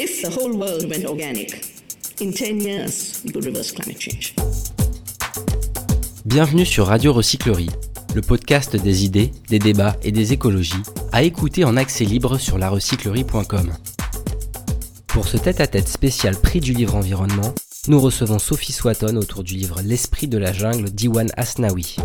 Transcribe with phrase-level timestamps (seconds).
[0.00, 1.60] If the whole world went organic,
[2.20, 4.32] in 10 years, we could reverse climate change.
[6.24, 7.70] Bienvenue sur Radio Recyclerie,
[8.14, 12.58] le podcast des idées, des débats et des écologies, à écouter en accès libre sur
[12.58, 13.72] larecyclerie.com.
[15.08, 17.52] Pour ce tête-à-tête spécial prix du livre environnement,
[17.88, 21.96] nous recevons Sophie Swatton autour du livre L'esprit de la jungle d'Iwan Asnawi.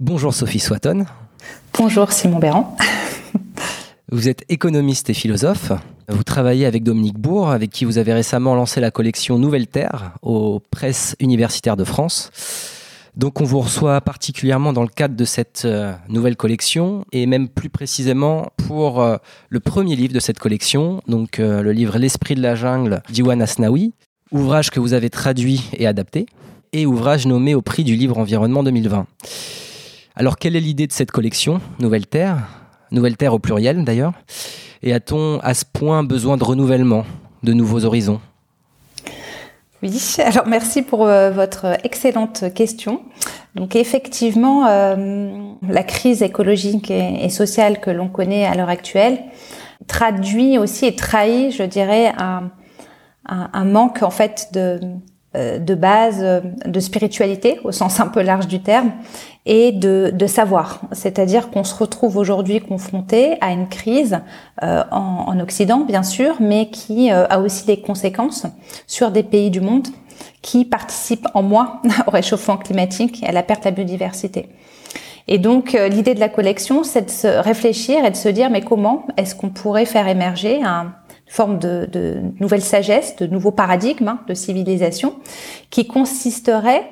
[0.00, 1.04] Bonjour Sophie Swatton.
[1.74, 2.74] Bonjour Simon Béran.
[4.10, 5.72] Vous êtes économiste et philosophe.
[6.08, 10.12] Vous travaillez avec Dominique Bourg, avec qui vous avez récemment lancé la collection Nouvelle Terre
[10.22, 12.30] aux presses universitaires de France.
[13.14, 17.48] Donc on vous reçoit particulièrement dans le cadre de cette euh, nouvelle collection et même
[17.48, 19.16] plus précisément pour euh,
[19.50, 23.42] le premier livre de cette collection, donc euh, le livre L'esprit de la jungle d'Iwan
[23.42, 23.92] Asnawi,
[24.30, 26.24] ouvrage que vous avez traduit et adapté,
[26.72, 29.06] et ouvrage nommé au prix du livre environnement 2020.
[30.16, 32.61] Alors quelle est l'idée de cette collection Nouvelle Terre?
[32.92, 34.12] Nouvelle Terre au pluriel d'ailleurs.
[34.82, 37.04] Et a-t-on à ce point besoin de renouvellement,
[37.42, 38.20] de nouveaux horizons?
[39.82, 43.02] Oui, alors merci pour euh, votre excellente question.
[43.54, 49.18] Donc effectivement, euh, la crise écologique et, sociale que l'on connaît à l'heure actuelle
[49.88, 54.80] traduit aussi et trahit, je dirais, un, manque en fait de,
[55.36, 56.24] euh, de base
[56.64, 58.92] de spiritualité au sens un peu large du terme
[59.44, 60.80] et de, de savoir.
[60.92, 64.20] C'est-à-dire qu'on se retrouve aujourd'hui confronté à une crise
[64.62, 68.46] euh, en, en, Occident, bien sûr, mais qui euh, a aussi des conséquences
[68.86, 69.88] sur des pays du monde
[70.42, 74.48] qui participent en moins au réchauffement climatique et à la perte de la biodiversité.
[75.28, 78.60] Et donc l'idée de la collection, c'est de se réfléchir et de se dire mais
[78.60, 80.94] comment est-ce qu'on pourrait faire émerger un,
[81.32, 85.14] forme de, de, nouvelle sagesse, de nouveaux paradigmes hein, de civilisation,
[85.70, 86.84] qui consisterait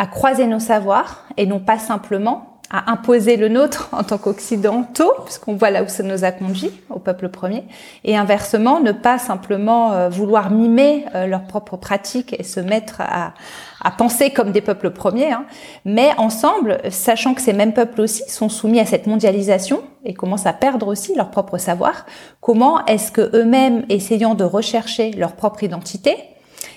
[0.00, 5.12] à croiser nos savoirs et non pas simplement à imposer le nôtre en tant qu'occidentaux,
[5.24, 7.64] puisqu'on voit là où ça nous a conduit, au peuple premier,
[8.04, 13.02] et inversement, ne pas simplement euh, vouloir mimer euh, leurs propres pratiques et se mettre
[13.02, 13.34] à,
[13.82, 15.44] à penser comme des peuples premiers, hein,
[15.84, 20.46] mais ensemble, sachant que ces mêmes peuples aussi sont soumis à cette mondialisation et commencent
[20.46, 22.06] à perdre aussi leur propre savoir,
[22.40, 26.16] comment est-ce que eux-mêmes, essayant de rechercher leur propre identité,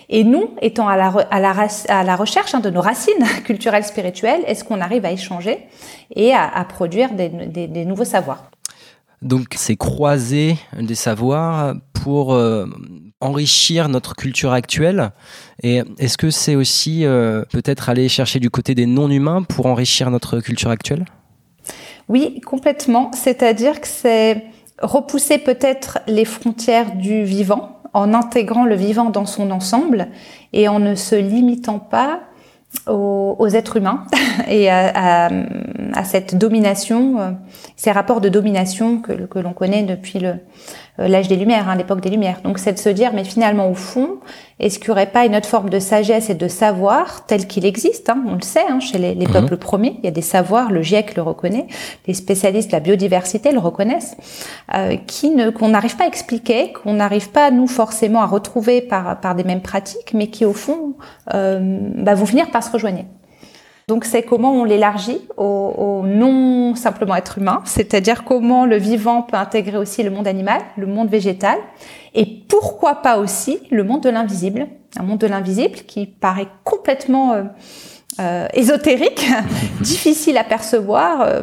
[0.10, 3.84] et nous, étant à la, à la, à la recherche hein, de nos racines culturelles,
[3.84, 5.60] spirituelles, est-ce qu'on arrive à échanger
[6.16, 8.50] et à, à produire des, des, des, nouveaux savoirs?
[9.22, 12.66] Donc, c'est croiser des savoirs pour euh,
[13.22, 15.12] enrichir notre culture actuelle.
[15.62, 20.12] Et est-ce que c'est aussi euh, peut-être aller chercher du côté des non-humains pour enrichir
[20.12, 21.06] notre culture actuelle?
[22.10, 23.12] Oui, complètement.
[23.14, 24.44] C'est-à-dire que c'est
[24.82, 30.08] repousser peut-être les frontières du vivant en intégrant le vivant dans son ensemble
[30.52, 32.22] et en ne se limitant pas
[32.88, 34.06] aux, êtres humains
[34.48, 35.30] et à,
[36.04, 37.32] cette domination, euh,
[37.76, 40.36] ces rapports de domination que, l'on connaît depuis le,
[40.98, 42.42] l'âge des Lumières, hein, l'époque des Lumières.
[42.44, 44.18] Donc c'est de se dire, mais finalement au fond,
[44.60, 47.66] est-ce qu'il n'y aurait pas une autre forme de sagesse et de savoir tel qu'il
[47.66, 49.32] existe hein, On le sait, hein, chez les, les mmh.
[49.32, 51.68] peuples premiers, il y a des savoirs, le GIEC le reconnaît,
[52.08, 54.16] les spécialistes de la biodiversité le reconnaissent,
[54.76, 58.82] euh, qui ne qu'on n'arrive pas à expliquer, qu'on n'arrive pas nous forcément à retrouver
[58.82, 60.94] par par des mêmes pratiques, mais qui au fond
[61.34, 63.04] euh, bah, vont finir par se rejoindre.
[63.88, 69.38] Donc c'est comment on l'élargit au, non simplement être humain, c'est-à-dire comment le vivant peut
[69.38, 71.58] intégrer aussi le monde animal, le monde végétal,
[72.14, 74.68] et pourquoi pas aussi le monde de l'invisible,
[74.98, 77.44] un monde de l'invisible qui paraît complètement euh,
[78.20, 79.26] euh, ésotérique,
[79.82, 81.42] difficile à percevoir, euh,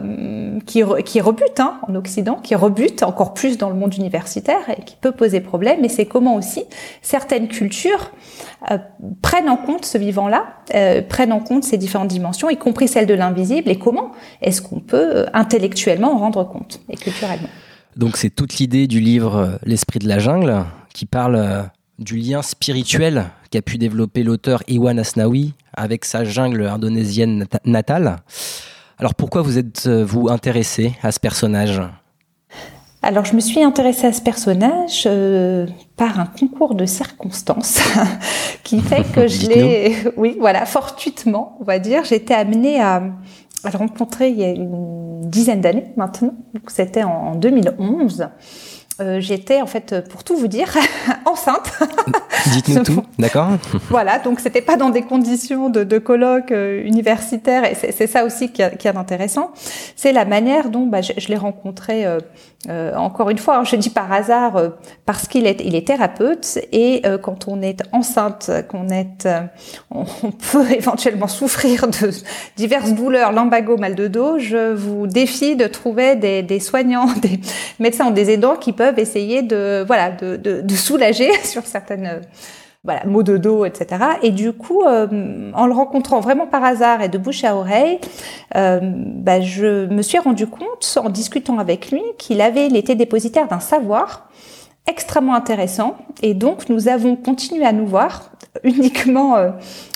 [0.66, 4.82] qui, qui rebute hein, en Occident, qui rebute encore plus dans le monde universitaire et
[4.82, 5.84] qui peut poser problème.
[5.84, 6.64] Et c'est comment aussi
[7.03, 8.10] certaines cultures
[8.70, 8.78] euh,
[9.22, 10.44] prennent en compte ce vivant-là,
[10.75, 14.60] euh, prennent en compte ces différentes dimensions, y compris celle de l'invisible, et comment est-ce
[14.60, 17.48] qu'on peut euh, intellectuellement en rendre compte et culturellement.
[17.97, 23.26] Donc c'est toute l'idée du livre L'esprit de la jungle qui parle du lien spirituel
[23.50, 28.16] qu'a pu développer l'auteur Iwan Asnawi avec sa jungle indonésienne natale.
[28.98, 31.80] Alors pourquoi vous êtes-vous intéressé à ce personnage?
[33.02, 35.66] Alors, je me suis intéressée à ce personnage euh,
[35.97, 37.80] par un concours de circonstances
[38.62, 42.96] qui fait que je l'ai, oui, voilà, fortuitement, on va dire, j'ai été amenée à,
[43.64, 46.34] à le rencontrer il y a une dizaine d'années maintenant.
[46.68, 48.28] C'était en 2011.
[49.00, 50.76] Euh, j'étais en fait, pour tout vous dire,
[51.26, 51.72] enceinte.
[52.52, 53.02] Dites-nous tout.
[53.18, 53.48] D'accord.
[53.91, 58.24] voilà, donc c'était pas dans des conditions de, de colloque euh, universitaire, et c'est ça
[58.24, 59.52] aussi qui est, intéressant.
[59.97, 62.04] C'est la manière dont bah, je, l'ai rencontré.
[62.04, 62.18] Euh,
[62.68, 64.68] euh, encore une fois, hein, je dis par hasard euh,
[65.06, 69.26] parce qu'il est, il est thérapeute et euh, quand on est enceinte, qu'on est,
[69.91, 72.10] on, peut éventuellement souffrir de
[72.56, 74.38] diverses douleurs, lumbago, mal de dos.
[74.38, 77.41] Je vous défie de trouver des, des soignants, des
[77.78, 82.21] médecins ou des aidants qui peuvent essayer de, voilà, de, de, de soulager sur certaines
[82.83, 84.03] voilà, maux de dos, etc.
[84.22, 87.98] Et du coup, euh, en le rencontrant vraiment par hasard et de bouche à oreille,
[88.57, 92.95] euh, bah, je me suis rendu compte, en discutant avec lui, qu'il avait, il était
[92.95, 94.31] dépositaire d'un savoir
[94.87, 95.97] extrêmement intéressant.
[96.22, 98.31] Et donc, nous avons continué à nous voir
[98.65, 99.51] uniquement euh,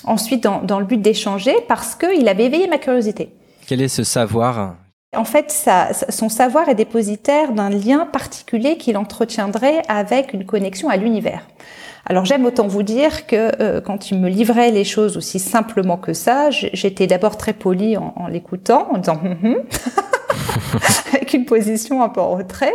[0.05, 3.31] ensuite dans, dans, le but d'échanger parce qu'il avait éveillé ma curiosité.
[3.67, 4.77] Quel est ce savoir?
[5.17, 5.69] En fait,
[6.09, 11.47] son savoir est dépositaire d'un lien particulier qu'il entretiendrait avec une connexion à l'univers.
[12.07, 15.97] Alors j'aime autant vous dire que euh, quand il me livrait les choses aussi simplement
[15.97, 19.57] que ça, j'étais d'abord très polie en, en l'écoutant, en disant hum, hum
[21.15, 22.75] avec une position un peu en retrait.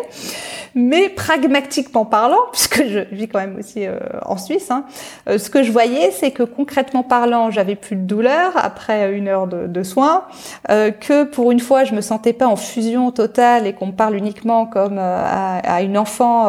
[0.76, 4.86] Mais pragmatiquement parlant, puisque je vis quand même aussi euh, en Suisse, hein,
[5.28, 9.28] euh, ce que je voyais, c'est que concrètement parlant, j'avais plus de douleur après une
[9.28, 10.24] heure de, de soins,
[10.70, 13.92] euh, que pour une fois, je me sentais pas en fusion totale et qu'on me
[13.94, 16.48] parle uniquement comme à, à, une enfant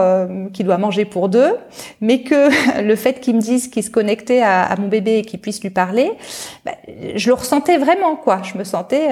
[0.52, 1.56] qui doit manger pour deux,
[2.00, 5.22] mais que le fait qu'ils me disent qu'ils se connectaient à, à, mon bébé et
[5.22, 6.10] qu'ils puissent lui parler,
[6.64, 6.72] bah,
[7.14, 8.40] je le ressentais vraiment, quoi.
[8.42, 9.08] Je me sentais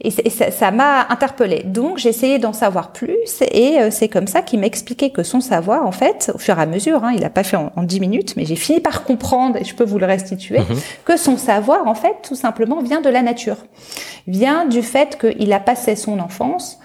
[0.00, 1.62] et, et ça m'a interpellée.
[1.64, 5.40] Donc j'ai essayé d'en savoir plus et c'est comme ça qu'il m'a expliqué que son
[5.40, 8.00] savoir, en fait, au fur et à mesure, hein, il n'a pas fait en, dix
[8.00, 10.76] minutes, mais j'ai fini par comprendre, et je peux vous le restituer, mhm.
[11.04, 13.58] que son savoir, en fait, tout simplement, vient de la nature.
[14.26, 16.78] Vient du fait qu'il a passé son enfance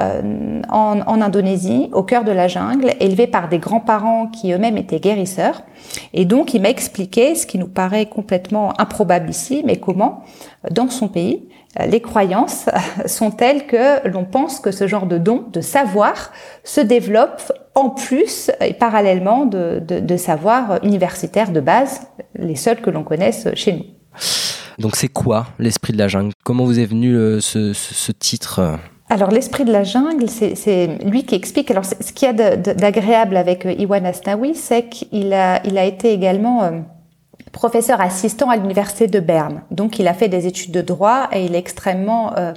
[0.00, 4.76] euh, en, en, Indonésie, au cœur de la jungle, élevé par des grands-parents qui eux-mêmes
[4.76, 5.62] étaient guérisseurs.
[6.12, 10.24] Et donc, il m'a expliqué, ce qui nous paraît complètement improbable ici, mais comment,
[10.70, 11.48] dans son pays,
[11.86, 12.66] les croyances
[13.06, 16.32] sont telles que l'on pense que ce genre de don, de savoir,
[16.62, 22.02] se développe en plus et parallèlement de, de, de savoirs universitaires de base,
[22.36, 23.84] les seuls que l'on connaisse chez nous.
[24.78, 26.32] Donc c'est quoi l'esprit de la jungle?
[26.44, 28.78] Comment vous est venu euh, ce, ce, ce titre?
[29.08, 31.70] Alors l'esprit de la jungle, c'est lui qui explique.
[31.70, 35.84] Alors ce qu'il y a d'agréable avec euh, Iwan Asnawi, c'est qu'il a, il a
[35.84, 36.84] été également
[37.54, 39.62] professeur assistant à l'université de Berne.
[39.70, 42.52] Donc il a fait des études de droit et il est extrêmement euh,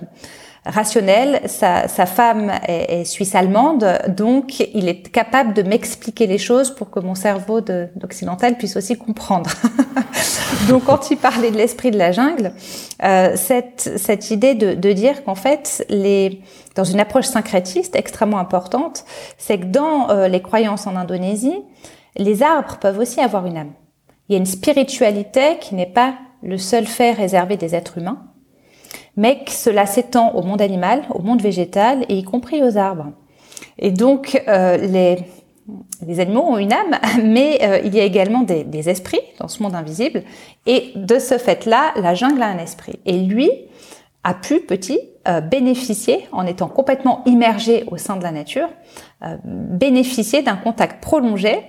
[0.66, 1.42] rationnel.
[1.46, 6.90] Sa, sa femme est, est suisse-allemande, donc il est capable de m'expliquer les choses pour
[6.90, 9.52] que mon cerveau d'occidental puisse aussi comprendre.
[10.68, 12.52] donc quand il parlait de l'esprit de la jungle,
[13.04, 16.42] euh, cette, cette idée de, de dire qu'en fait, les,
[16.76, 19.06] dans une approche syncrétiste extrêmement importante,
[19.38, 21.62] c'est que dans euh, les croyances en Indonésie,
[22.18, 23.74] les arbres peuvent aussi avoir une âme.
[24.28, 28.20] Il y a une spiritualité qui n'est pas le seul fait réservé des êtres humains,
[29.16, 33.12] mais que cela s'étend au monde animal, au monde végétal et y compris aux arbres.
[33.80, 38.90] Et donc euh, les, animaux ont une âme, mais euh, il y a également des,
[38.90, 40.24] esprits dans ce monde invisible.
[40.66, 43.00] Et de ce fait-là, la jungle a un esprit.
[43.06, 43.50] Et lui
[44.24, 48.68] a pu, petit, euh, bénéficier, en étant complètement immergé au sein de la nature,
[49.44, 51.60] bénéficier d'un contact prolongé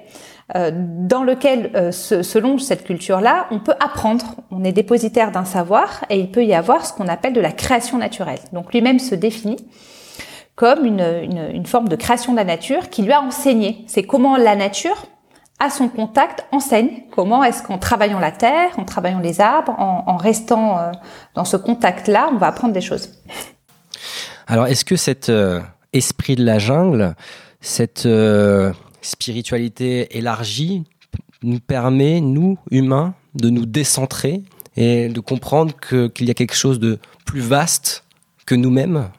[0.54, 4.24] dans lequel, euh, selon cette culture-là, on peut apprendre.
[4.50, 7.52] On est dépositaire d'un savoir et il peut y avoir ce qu'on appelle de la
[7.52, 8.38] création naturelle.
[8.52, 9.58] Donc lui-même se définit
[10.54, 13.84] comme une, forme de création de la nature qui lui a enseigné.
[13.86, 15.06] C'est comment la nature,
[15.60, 20.04] à son contact, enseigne comment est-ce qu'en travaillant la terre, en travaillant les arbres, en,
[20.06, 20.92] en restant euh,
[21.34, 23.10] dans ce contact-là, on va apprendre des choses.
[24.46, 25.30] Alors, est-ce que cet
[25.92, 27.14] esprit de la jungle,
[27.60, 28.08] cette
[29.02, 30.84] spiritualité élargie
[31.42, 34.42] nous permet, nous, humains, de nous décentrer
[34.76, 38.04] et de comprendre qu'il y a quelque chose de plus vaste
[38.46, 39.10] que nous-mêmes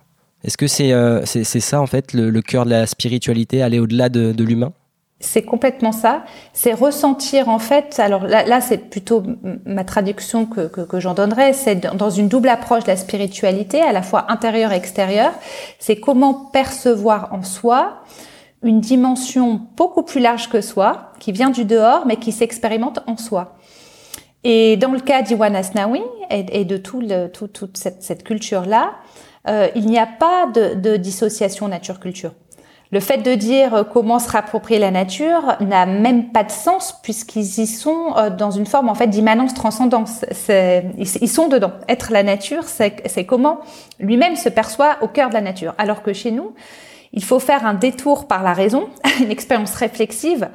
[0.43, 4.43] Est-ce que c'est euh, ça, en fait, le, cœur de la spiritualité, aller au-delà de,
[4.43, 4.73] l'humain?
[5.21, 6.23] C'est complètement ça.
[6.53, 7.99] C'est ressentir en fait.
[7.99, 9.21] Alors là, là c'est plutôt
[9.65, 11.51] ma traduction que, que, que j'en donnerais.
[11.51, 15.33] C'est dans une double approche de la spiritualité, à la fois intérieure et extérieure.
[15.77, 18.01] C'est comment percevoir en soi
[18.63, 23.17] une dimension beaucoup plus large que soi, qui vient du dehors, mais qui s'expérimente en
[23.17, 23.55] soi.
[24.43, 28.93] Et dans le cas d'Iwan Asnawi et, de tout tout, toute cette, cette culture-là,
[29.47, 32.31] euh, il n'y a pas de, de dissociation nature-culture.
[32.91, 37.59] Le fait de dire comment se rapproprier la nature n'a même pas de sens puisqu'ils
[37.59, 40.25] y sont euh, dans une forme en fait d'immanence transcendance.
[40.49, 41.73] Ils sont dedans.
[41.87, 43.59] Être la nature, c'est comment
[43.99, 45.75] lui-même se perçoit au cœur de la nature.
[45.77, 46.53] Alors que chez nous,
[47.13, 48.89] il faut faire un détour par la raison,
[49.21, 50.49] une expérience réflexive,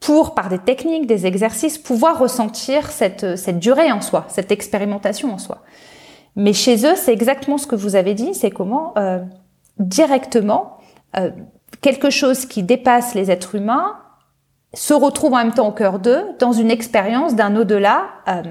[0.00, 5.38] pour, par des techniques, des exercices, pouvoir ressentir cette, durée en soi, cette expérimentation en
[5.38, 5.58] soi.
[6.36, 9.20] Mais chez eux, c'est exactement ce que vous avez dit, c'est comment euh,
[9.78, 10.78] directement
[11.16, 11.30] euh,
[11.82, 13.96] quelque chose qui dépasse les êtres humains
[14.72, 18.42] se retrouve en même temps au cœur d'eux dans une expérience d'un au-delà, euh,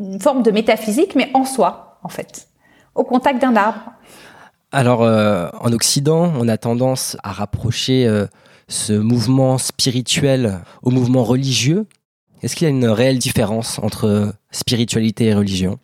[0.00, 2.48] une forme de métaphysique, mais en soi, en fait,
[2.94, 3.92] au contact d'un arbre.
[4.70, 8.26] Alors, euh, en Occident, on a tendance à rapprocher euh,
[8.68, 11.86] ce mouvement spirituel au mouvement religieux.
[12.42, 15.78] Est-ce qu'il y a une réelle différence entre spiritualité et religion?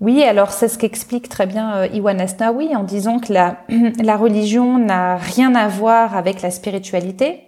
[0.00, 3.58] Oui, alors c'est ce qu'explique très bien euh, Iwan Asnawi en disant que la,
[4.02, 7.44] la religion n'a rien à voir avec la spiritualité.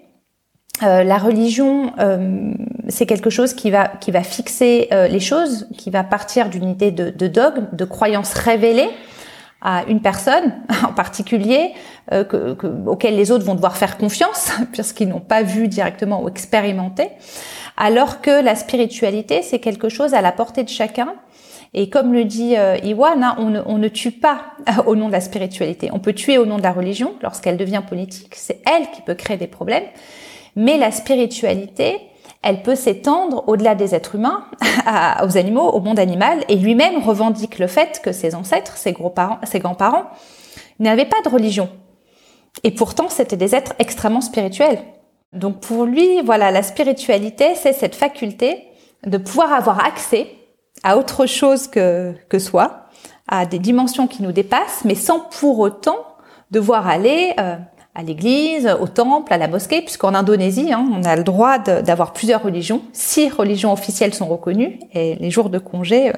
[0.83, 2.53] Euh, la religion, euh,
[2.89, 6.69] c'est quelque chose qui va qui va fixer euh, les choses, qui va partir d'une
[6.69, 8.89] idée de, de, dogme, de croyance révélée
[9.63, 10.55] à une personne
[10.89, 11.73] en particulier
[12.13, 16.23] euh, que, que, auquel les autres vont devoir faire confiance puisqu'ils n'ont pas vu directement
[16.23, 17.09] ou expérimenté,
[17.77, 21.15] alors que la spiritualité c'est quelque chose à la portée de chacun
[21.75, 24.47] et comme le dit euh, Iwan, hein, on, ne, on, ne, tue pas
[24.87, 25.91] au nom de la spiritualité.
[25.93, 28.35] On peut tuer au nom de la religion lorsqu'elle devient politique.
[28.35, 29.85] C'est elle qui peut créer des problèmes.
[30.57, 32.01] Mais la spiritualité,
[32.47, 34.45] elle peut s'étendre au-delà des êtres humains,
[35.25, 40.05] aux animaux, au monde animal, et lui-même revendique le fait que ses ancêtres, ses grands-parents,
[40.79, 41.69] n'avaient pas de religion.
[42.63, 44.79] Et pourtant, c'était des êtres extrêmement spirituels.
[45.33, 48.63] Donc pour lui, voilà, la spiritualité, c'est cette faculté
[49.05, 50.29] de pouvoir avoir accès
[50.85, 52.87] à autre chose que, que soi,
[53.27, 55.99] à des dimensions qui nous dépassent, mais sans pour autant
[56.53, 57.57] devoir aller euh,
[57.97, 62.13] à l'église, au temple, à la mosquée, puisqu'en Indonésie, hein, on a le droit d'avoir
[62.13, 62.83] plusieurs religions.
[62.93, 66.13] Six religions officielles sont reconnues et les jours de congé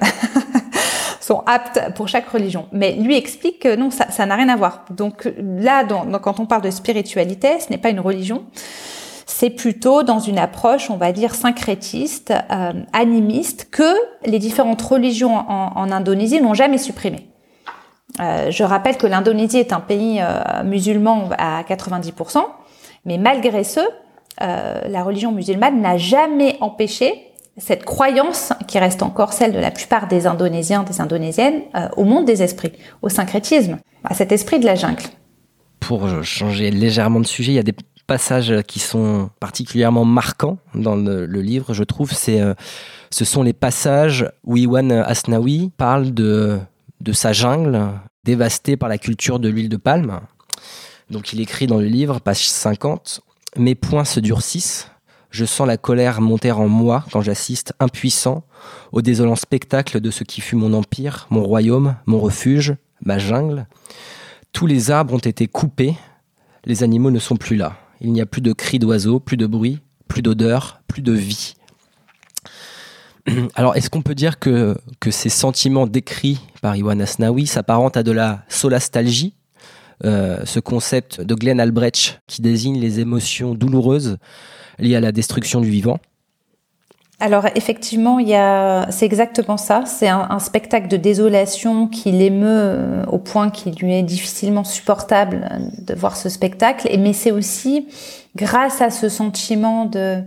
[1.21, 2.65] sont aptes pour chaque religion.
[2.73, 4.85] Mais lui explique que non, ça n'a rien à voir.
[4.89, 5.85] Donc là,
[6.21, 8.43] quand on parle de spiritualité, ce n'est pas une religion
[9.31, 13.93] c'est plutôt dans une approche, on va dire, syncrétiste, euh, animiste, que
[14.25, 17.29] les différentes religions en, en Indonésie n'ont jamais supprimé.
[18.19, 22.39] Euh, je rappelle que l'Indonésie est un pays euh, musulman à 90%,
[23.05, 23.79] mais malgré ce,
[24.41, 27.13] euh, la religion musulmane n'a jamais empêché
[27.57, 31.63] cette croyance qui reste encore celle de la plupart des Indonésiens, des Indonésiennes,
[31.97, 32.71] au monde des esprits,
[33.01, 35.03] au syncrétisme, à cet esprit de la jungle.
[35.81, 37.75] Pour changer légèrement de sujet, il y a des
[38.07, 42.39] passages qui sont particulièrement marquants dans le, livre, je trouve, c'est,
[43.09, 46.61] ce sont les passages où Iwan Asnawi parle de
[47.11, 47.89] sa jungle
[48.23, 50.19] dévastée par la culture de l'huile de palme.
[51.09, 53.21] Donc il écrit dans le livre, page 50,
[53.57, 54.89] Mes poings se durcissent,
[55.31, 58.43] je sens la colère monter en moi quand j'assiste impuissant
[58.91, 63.67] au désolant spectacle de ce qui fut mon empire, mon royaume, mon refuge, ma jungle.
[64.53, 65.95] Tous les arbres ont été coupés,
[66.65, 67.77] les animaux ne sont plus là.
[68.01, 71.53] Il n'y a plus de cris d'oiseaux, plus de bruit, plus d'odeur, plus de vie.
[73.55, 74.75] Alors, est-ce qu'on peut dire que,
[75.09, 79.35] ces sentiments décrits par Iwan Asnawi s'apparentent à de la solastalgie
[80.05, 84.17] euh, ce concept de Glenn Albrecht qui désigne les émotions douloureuses
[84.77, 85.99] liées à la destruction du vivant?
[87.21, 89.83] Alors effectivement, il y a, c'est exactement ça.
[89.85, 95.49] C'est un, spectacle de désolation qui l'émeut euh, au point qu'il lui est difficilement supportable
[95.79, 96.87] de voir ce spectacle.
[96.89, 97.87] Et mais c'est aussi
[98.37, 100.23] grâce à ce sentiment de,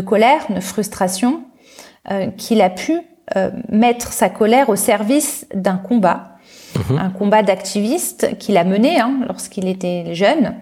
[0.00, 1.51] colère, de frustration, euh,
[2.36, 3.00] qu'il a pu
[3.36, 6.36] euh, mettre sa colère au service d'un combat,
[6.74, 6.98] mmh.
[6.98, 10.56] un combat d'activiste qu'il a mené hein, lorsqu'il était jeune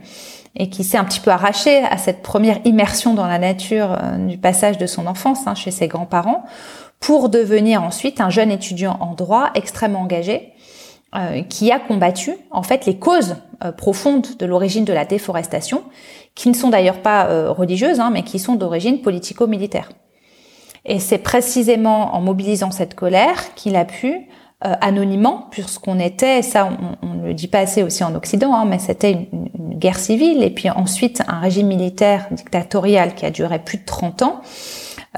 [0.56, 4.16] et qui s'est un petit peu arraché à cette première immersion dans la nature euh,
[4.18, 6.44] du passage de son enfance hein, chez ses grands-parents,
[7.00, 10.52] pour devenir ensuite un jeune étudiant en droit extrêmement engagé,
[11.16, 15.82] euh, qui a combattu en fait les causes euh, profondes de l'origine de la déforestation,
[16.37, 19.90] qui ne sont d'ailleurs pas euh, religieuses, hein, mais qui sont d'origine politico-militaire.
[20.84, 24.28] Et c'est précisément en mobilisant cette colère qu'il a pu
[24.64, 26.68] euh, anonymement, puisqu'on était, ça
[27.02, 29.26] on ne le dit pas assez aussi en Occident, hein, mais c'était une,
[29.58, 33.84] une, guerre civile et puis ensuite un régime militaire dictatorial qui a duré plus de
[33.87, 34.42] 30 ans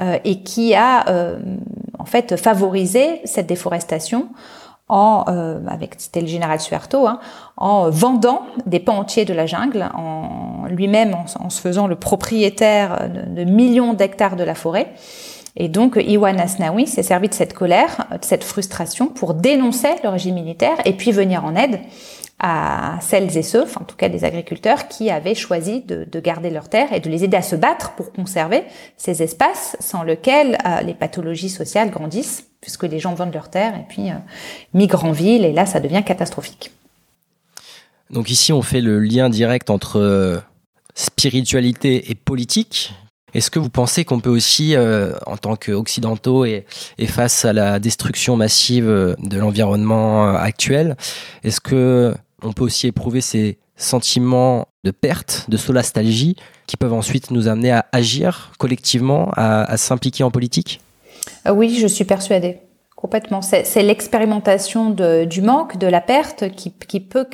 [0.01, 1.37] euh, et qui a euh,
[1.99, 4.29] en fait favorisé cette déforestation
[4.89, 7.19] en, euh, avec c'était le général Suharto, hein,
[7.57, 13.07] en vendant des pans entiers de la jungle, en lui-même en, se faisant le propriétaire
[13.07, 14.93] de millions d'hectares de la forêt.
[15.55, 20.09] Et donc, Iwan Asnawi s'est servi de cette colère, de cette frustration pour dénoncer le
[20.09, 21.79] régime militaire et puis venir en aide
[22.39, 26.19] à celles et ceux, enfin, en tout cas des agriculteurs, qui avaient choisi de, de,
[26.19, 28.63] garder leurs terres et de les aider à se battre pour conserver
[28.97, 33.75] ces espaces sans lesquels euh, les pathologies sociales grandissent, puisque les gens vendent leurs terres
[33.75, 34.15] et puis euh,
[34.73, 36.71] migrent en ville, et là, ça devient catastrophique.
[38.09, 40.43] Donc ici, on fait le lien direct entre
[40.95, 42.93] spiritualité et politique,
[43.33, 46.65] Est-ce que vous pensez qu'on peut aussi, euh, en tant qu'occidentaux et,
[47.07, 50.95] face à la destruction massive euh, de l'environnement euh, actuel,
[51.43, 56.35] est-ce que on peut aussi éprouver ces sentiments de perte, de solastalgie,
[56.67, 60.81] qui peuvent ensuite nous amener à agir collectivement, à, s'impliquer en politique?
[61.49, 62.57] Oui, je suis persuadée.
[62.95, 63.41] Complètement.
[63.41, 67.25] C'est l'expérimentation du manque, de la perte qui, peut.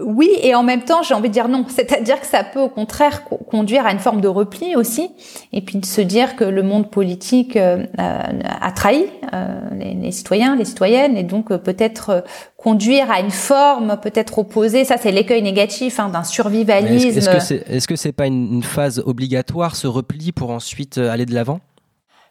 [0.00, 1.64] Oui, et en même temps, j'ai envie de dire non.
[1.68, 5.10] C'est-à-dire que ça peut au contraire conduire à une forme de repli aussi,
[5.52, 10.56] et puis de se dire que le monde politique euh, a trahi euh, les, citoyens,
[10.56, 12.24] les citoyennes, et donc peut-être
[12.56, 14.84] conduire à une forme peut-être opposée.
[14.84, 17.18] Ça, c'est l'écueil négatif hein, d'un survivalisme.
[17.18, 21.60] Est-ce que c'est pas une phase obligatoire, ce repli, pour ensuite aller de l'avant?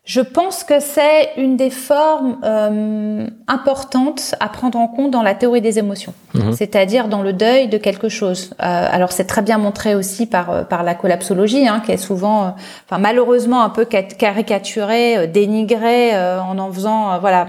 [0.05, 5.33] Je pense que c'est une des formes euh, importantes à prendre en compte dans la
[5.33, 6.53] théorie des émotions, mhm.
[6.53, 8.51] c'est-à-dire dans le deuil de quelque chose.
[8.53, 11.97] Euh, alors c'est très bien montré aussi par euh, par la collapsologie, hein, qui est
[11.97, 12.49] souvent, euh,
[12.87, 17.47] enfin malheureusement un peu caricaturée, euh, dénigrée en en faisant voilà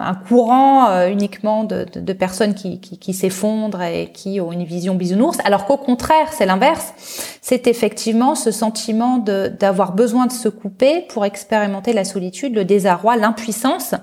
[0.00, 4.64] un courant uniquement de, de, de, personnes qui, qui, qui s'effondrent et qui ont une
[4.64, 6.92] vision bisounours, alors qu'au contraire c'est l'inverse,
[7.40, 13.16] c'est effectivement ce sentiment d'avoir besoin de se couper pour expérimenter la solitude, le désarroi,
[13.16, 13.94] l'impuissance.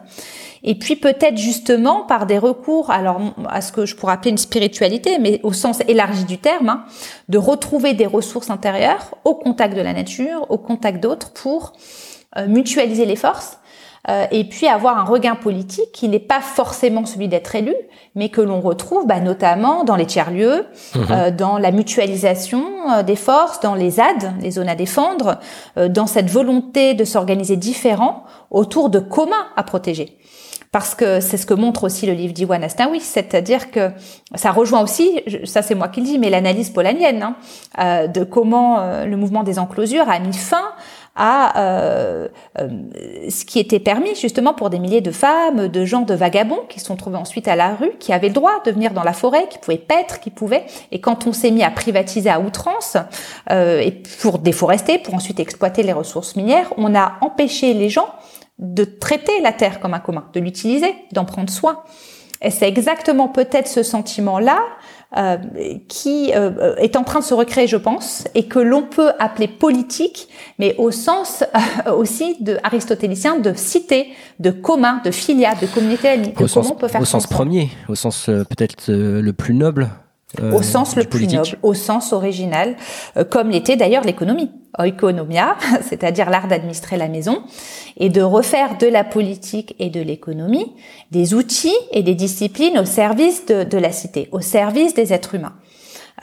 [0.64, 4.38] Et puis peut-être justement par des recours, alors à ce que je pourrais appeler une
[4.40, 6.86] spiritualité, mais au sens élargi du terme, hein,
[7.30, 11.74] de retrouver des ressources intérieures au contact de la nature, au contact d'autres, pour
[12.38, 13.60] euh, mutualiser les forces
[14.10, 17.74] euh, et puis avoir un regain politique qui n'est pas forcément celui d'être élu,
[18.14, 21.06] mais que l'on retrouve bah, notamment dans les tiers-lieux, mhm.
[21.10, 25.40] euh, dans la mutualisation euh, des forces, dans les ZAD, les zones à défendre,
[25.90, 30.18] dans cette volonté de s'organiser différent autour de communs à protéger
[30.72, 33.92] parce que c'est ce que montre aussi le livre d'Iwan Astawi, c'est-à-dire que
[34.36, 37.34] ça rejoint aussi, ça c'est moi qui le dis, mais l'analyse polanienne
[37.78, 40.74] hein, de comment le mouvement des enclosures a mis fin
[41.16, 42.28] à euh,
[42.60, 42.68] euh,
[43.30, 46.80] ce qui était permis justement pour des milliers de femmes, de gens, de vagabonds qui
[46.80, 49.14] se sont trouvés ensuite à la rue, qui avaient le droit de venir dans la
[49.14, 50.66] forêt, qui pouvaient paître, qui pouvaient.
[50.92, 52.98] Et quand on s'est mis à privatiser à outrance
[53.50, 53.92] euh, et
[54.22, 58.10] pour déforester, pour ensuite exploiter les ressources minières, on a empêché les gens
[58.60, 61.84] de traiter la terre comme un commun, de l'utiliser, d'en prendre soin.
[62.42, 64.60] Et c'est exactement peut-être ce sentiment-là
[65.18, 65.38] euh,
[65.88, 69.48] qui euh, est en train de se recréer, je pense, et que l'on peut appeler
[69.48, 70.28] politique,
[70.60, 71.44] mais au sens
[71.88, 74.08] euh, aussi de aristotélicien de cité,
[74.40, 77.96] de commun, de filia, de communauté de comment on peut faire Au sens premier, au
[77.96, 79.84] sens peut-être le plus noble.
[79.84, 80.05] euh,
[80.54, 82.76] au sens le plus noble, au sens original,
[83.18, 84.52] euh, comme l'était d'ailleurs l'économie.
[84.78, 87.44] Oikonomia, c'est-à-dire l'art d'administrer la maison,
[87.98, 90.74] et de refaire de la politique et de l'économie
[91.12, 95.36] des outils et des disciplines au service de, de la cité, au service des êtres
[95.36, 95.54] humains.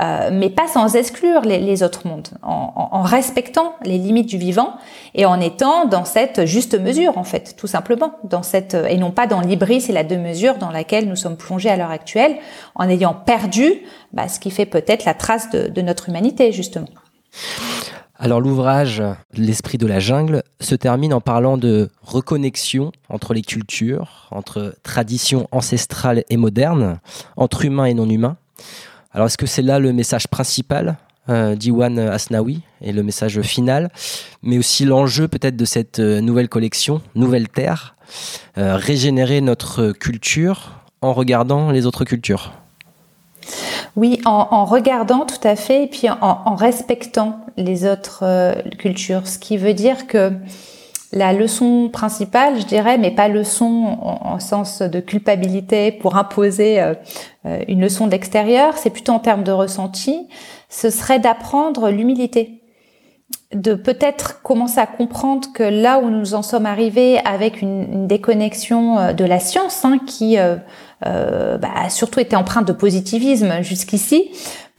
[0.00, 4.76] Euh, mais pas sans exclure les, autres mondes, en, respectant les limites du vivant
[5.14, 9.10] et en étant dans cette juste mesure en fait, tout simplement, dans cette et non
[9.10, 12.36] pas dans l'hybris et la deux mesures dans laquelle nous sommes plongés à l'heure actuelle,
[12.74, 13.82] en ayant perdu
[14.14, 16.88] bah, ce qui fait peut-être la trace de notre humanité justement.
[18.22, 19.02] Alors l'ouvrage
[19.34, 25.48] L'esprit de la jungle se termine en parlant de reconnexion entre les cultures, entre traditions
[25.50, 27.00] ancestrales et modernes,
[27.36, 28.36] entre humains et non humains.
[29.14, 30.96] Alors est-ce que c'est là le message principal
[31.28, 33.90] euh, d'Iwan Asnawi et le message final,
[34.42, 37.94] mais aussi l'enjeu peut-être de cette euh, nouvelle collection, Nouvelle Terre,
[38.58, 42.52] euh, régénérer notre culture en regardant les autres cultures?
[43.94, 49.58] Oui, en, regardant tout à fait, et puis en, respectant les autres cultures, ce qui
[49.58, 50.32] veut dire que
[51.12, 56.94] la leçon principale, je dirais, mais pas leçon en, sens de culpabilité pour imposer euh,
[57.46, 60.28] euh, une leçon d'extérieur, c'est plutôt en termes de ressenti,
[60.68, 62.62] ce serait d'apprendre l'humilité.
[63.54, 68.98] De peut-être commencer à comprendre que là où nous en sommes arrivés avec une, déconnexion
[68.98, 70.56] euh, de la science, hein, qui euh,
[71.06, 74.30] euh, bah, a surtout été empreinte de positivisme jusqu'ici,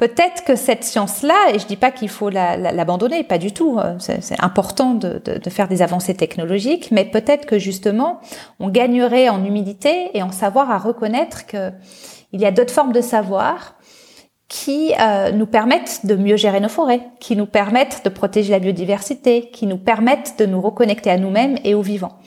[0.04, 4.44] peut-être que cette science-là, et je dis pas qu'il faut l'abandonner, pas du tout, c'est
[4.44, 8.20] important de, faire des avancées technologiques, mais peut-être que justement,
[8.60, 11.72] on gagnerait en humilité et en savoir à reconnaître que
[12.34, 13.76] il y a d'autres formes de savoir
[14.50, 18.60] qui euh, nous permettent de mieux gérer nos forêts, qui nous permettent de protéger la
[18.60, 22.18] biodiversité, qui nous permettent de nous reconnecter à nous-mêmes et aux vivants.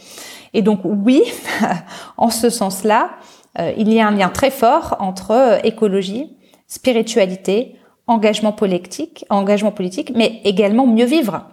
[0.55, 1.23] Et donc oui,
[2.17, 3.11] en ce sens-là,
[3.59, 7.77] euh, il y a un lien très fort entre euh, écologie, spiritualité,
[8.07, 11.49] engagement politique, engagement politique, mais également mieux vivre,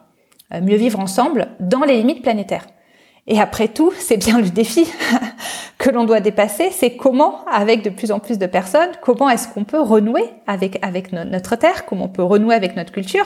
[0.62, 2.68] mieux vivre ensemble dans les limites planétaires.
[3.26, 4.86] Et après tout, c'est bien le défi
[5.78, 9.48] que l'on doit dépasser, c'est comment, avec de plus en plus de personnes, comment est-ce
[9.48, 13.26] qu'on peut renouer avec, avec notre terre, comment on peut renouer avec notre culture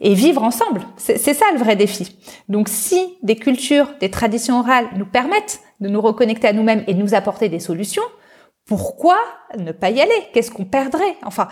[0.00, 0.82] et vivre ensemble.
[0.96, 2.16] C'est ça le vrai défi.
[2.48, 6.94] Donc si des cultures, des traditions orales nous permettent de nous reconnecter à nous-mêmes et
[6.94, 8.02] de nous apporter des solutions,
[8.66, 9.18] pourquoi
[9.58, 10.28] ne pas y aller?
[10.32, 11.16] Qu'est-ce qu'on perdrait?
[11.24, 11.48] Enfin,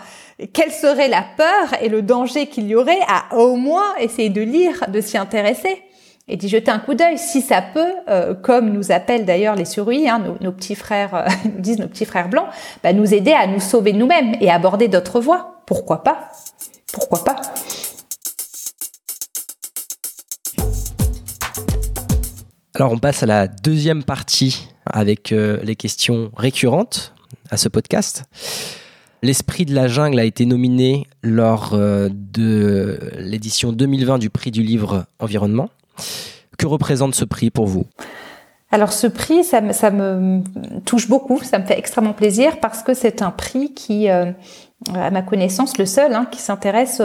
[0.51, 4.41] quelle serait la peur et le danger qu'il y aurait à au moins essayer de
[4.41, 5.83] lire, de s'y intéresser?
[6.29, 9.65] Et d'y jeter un coup d'œil si ça peut, euh, comme nous appellent d'ailleurs les
[9.65, 11.27] surhuis, hein, nos, petits frères, euh,
[11.59, 12.47] disent nos petits frères blancs,
[12.81, 15.61] bah, nous aider à nous sauver nous-mêmes et aborder d'autres voies.
[15.65, 16.29] Pourquoi pas?
[16.93, 17.35] Pourquoi pas?
[22.75, 27.13] Alors on passe à la deuxième partie avec euh, les questions récurrentes
[27.51, 28.23] à ce podcast.
[29.21, 35.05] L'esprit de la jungle a été nominé lors de l'édition 2020 du prix du livre
[35.19, 35.69] environnement.
[36.57, 37.85] Que représente ce prix pour vous?
[38.73, 40.41] Alors ce prix, ça me,
[40.79, 44.31] touche beaucoup, ça me fait extrêmement plaisir parce que c'est un prix qui, euh,
[44.95, 46.99] à ma connaissance, le seul hein, qui s'intéresse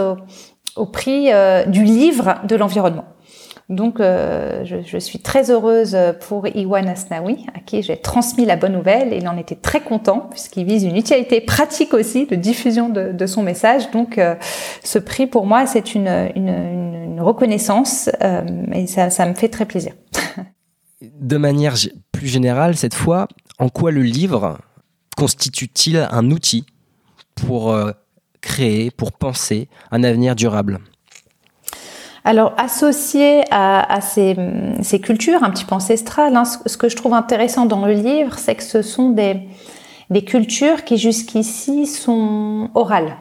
[0.76, 3.04] au, prix euh, du livre de l'environnement.
[3.68, 8.72] Donc, euh, je, suis très heureuse pour Iwan Asnawi, à qui j'ai transmis la bonne
[8.72, 9.12] nouvelle.
[9.12, 13.26] Et il en était très content, puisqu'il vise une utilité pratique aussi de diffusion de,
[13.26, 13.90] son message.
[13.90, 14.37] Donc, euh,
[14.83, 19.92] ce prix, pour moi, c'est une, reconnaissance, euh, et ça me fait très plaisir.
[21.20, 21.74] de manière
[22.11, 23.28] plus générale, cette fois,
[23.59, 24.59] en quoi le livre
[25.16, 26.64] constitue-t-il un outil
[27.35, 27.76] pour
[28.40, 30.78] créer, pour penser un avenir durable?
[32.29, 34.37] Alors, associé à, ces,
[35.01, 38.55] cultures un petit peu ancestrales, hein, ce, que je trouve intéressant dans le livre, c'est
[38.55, 39.49] que ce sont des,
[40.27, 43.17] cultures qui jusqu'ici sont orales.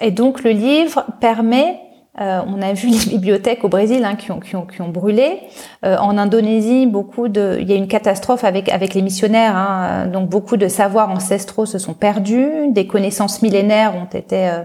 [0.00, 1.78] Et donc, le livre permet
[2.18, 5.40] euh, on a vu les bibliothèques au Brésil hein, qui, ont, brûlé.
[5.84, 9.54] Euh, en Indonésie, beaucoup il y a une catastrophe avec avec les missionnaires.
[9.54, 14.64] Hein, donc beaucoup de savoirs ancestraux se sont perdus, des connaissances millénaires ont été euh,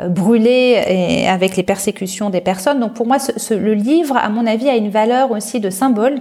[0.00, 2.78] euh, brûlé et avec les persécutions des personnes.
[2.78, 6.20] Donc pour moi, ce, le livre, à mon avis, a une valeur aussi de symbole,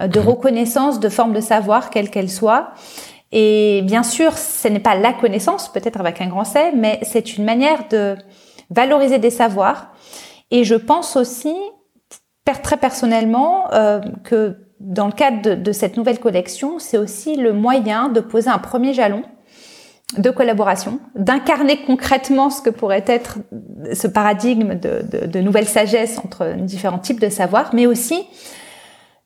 [0.00, 0.28] euh, de mhm.
[0.28, 2.72] reconnaissance, de forme de savoir, quelle qu'elle soit.
[3.32, 7.36] Et bien sûr, ce n'est pas la connaissance, peut-être avec un grand C, mais c'est
[7.36, 8.16] une manière de
[8.70, 9.92] valoriser des savoirs.
[10.50, 11.54] Et je pense aussi,
[12.62, 17.52] très personnellement, euh, que dans le cadre de, de cette nouvelle collection, c'est aussi le
[17.52, 19.22] moyen de poser un premier jalon
[20.16, 23.38] de collaboration, d'incarner concrètement ce que pourrait être
[23.92, 28.26] ce paradigme de, de, de nouvelle sagesse entre différents types de savoirs, mais aussi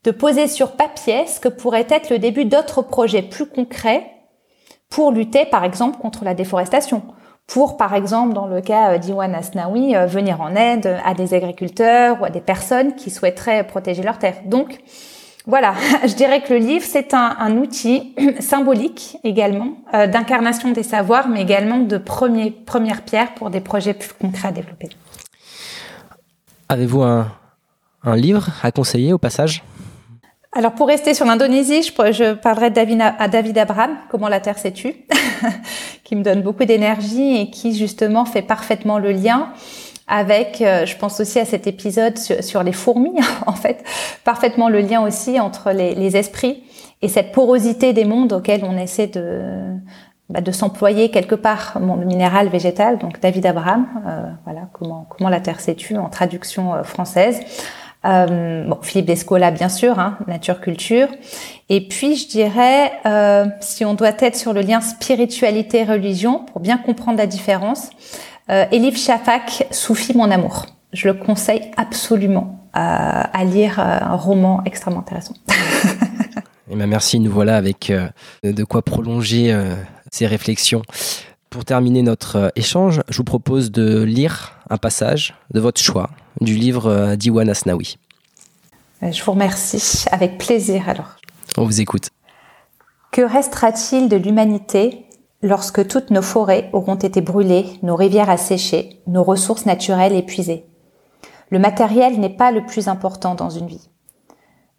[0.02, 4.04] de poser sur papier ce que pourrait être le début d'autres projets plus concrets
[4.90, 7.02] pour lutter, par exemple, contre la déforestation,
[7.46, 12.20] pour, par exemple, dans le cas d'Iwan Asnaoui, euh, venir en aide à des agriculteurs
[12.20, 14.36] ou à des personnes qui souhaiteraient protéger leur terre.
[14.46, 14.80] Donc,
[15.46, 15.74] voilà,
[16.06, 21.42] je dirais que le livre, c'est un, outil symbolique également, euh, d'incarnation des savoirs, mais
[21.42, 24.88] également de premier, première pierre pour des projets plus concrets à développer.
[26.68, 27.26] Avez-vous un,
[28.14, 29.62] livre à conseiller au passage?
[30.54, 34.40] Alors pour rester sur l'Indonésie, je, je parlerai de David, à David Abraham, Comment la
[34.40, 34.94] Terre s'est tue,
[36.04, 39.52] qui me donne beaucoup d'énergie et qui justement fait parfaitement le lien
[40.08, 43.84] avec, euh, je pense aussi à cet épisode sur, les fourmis, en fait,
[44.24, 46.64] parfaitement le lien aussi entre les, esprits
[47.00, 49.42] et cette porosité des mondes auxquels on essaie de,
[50.28, 52.98] bah, de s'employer quelque part, monde minéral, végétal.
[52.98, 57.40] Donc David Abraham, euh, voilà comment comment la Terre s'est tue en traduction euh, française.
[58.04, 61.08] bon, Philippe Descola, bien sûr, hein, nature culture.
[61.68, 62.92] Et puis, je dirais,
[63.60, 67.90] si on doit être sur le lien spiritualité-religion, pour bien comprendre la différence,
[68.50, 70.66] euh, Elif Shafak, Soufi mon amour.
[70.92, 75.34] Je le conseille absolument à, lire euh, un roman extrêmement intéressant.
[75.48, 75.52] Et
[76.72, 78.08] eh ben merci, nous voilà avec euh,
[78.42, 79.56] de quoi prolonger
[80.10, 80.82] ces réflexions.
[81.50, 86.54] Pour terminer notre échange, je vous propose de lire un passage de votre choix du
[86.54, 87.98] livre d'Iwan Asnawi.
[89.02, 91.16] Je vous remercie, avec plaisir alors.
[91.58, 92.08] On vous écoute.
[93.10, 95.04] Que restera-t-il de l'humanité
[95.42, 100.66] lorsque toutes nos forêts auront été brûlées, nos rivières asséchées, nos ressources naturelles épuisées.
[101.50, 103.90] Le matériel n'est pas le plus important dans une vie.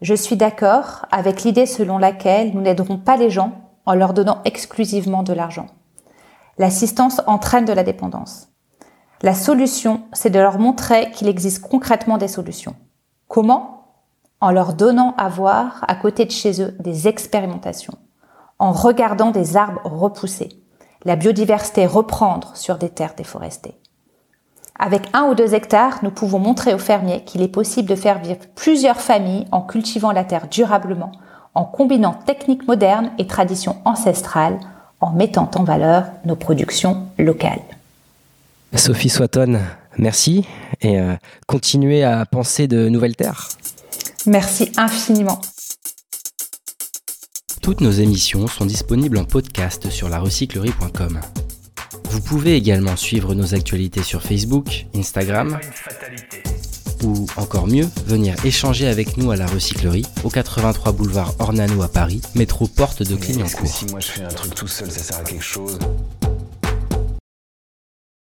[0.02, 3.52] Je suis d'accord avec l'idée selon laquelle nous n'aiderons pas les gens
[3.86, 5.68] en leur donnant exclusivement de l'argent.
[6.58, 8.50] L'assistance entraîne de la dépendance.
[9.22, 12.76] La solution, c'est de leur montrer qu'il existe concrètement des solutions.
[13.28, 13.88] Comment?
[14.42, 17.98] En leur donnant à voir à côté de chez eux des expérimentations
[18.60, 20.50] en regardant des arbres repousser,
[21.06, 23.76] la biodiversité reprendre sur des terres déforestées.
[24.80, 28.20] Avec un ou deux hectares, nous pouvons montrer aux fermiers qu'il est possible de faire
[28.20, 31.12] vivre plusieurs familles en cultivant la terre durablement,
[31.54, 34.60] en combinant techniques modernes et traditions ancestrales,
[35.00, 37.62] en mettant en valeur nos productions locales.
[38.76, 39.60] Sophie Swatton,
[39.98, 40.48] merci
[40.82, 41.14] et euh,
[41.46, 43.50] continuez à penser de nouvelles terres.
[44.26, 45.40] Merci infiniment.
[47.64, 51.22] Toutes nos émissions sont disponibles en podcast sur larecyclerie.com.
[52.10, 55.58] Vous pouvez également suivre nos actualités sur Facebook, Instagram
[57.04, 61.88] ou encore mieux, venir échanger avec nous à la recyclerie au 83 boulevard Ornano à
[61.88, 63.66] Paris, métro porte de Clignancourt.
[63.66, 65.80] Si moi je fais un truc tout seul, ça sert à quelque chose?